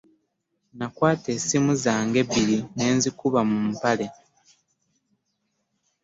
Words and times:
Nakwata 0.77 1.27
essimu 1.35 1.71
zange 1.83 2.17
ebbiri 2.23 2.57
ne 2.75 2.85
nzikuba 2.95 3.39
mu 3.49 3.57
mpale. 3.69 4.07